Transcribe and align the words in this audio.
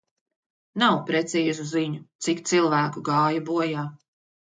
Nav 0.83 0.97
precīzu 1.09 1.67
ziņu, 1.73 2.01
cik 2.29 2.45
cilvēku 2.53 3.07
gāja 3.15 3.49
bojā. 3.55 3.89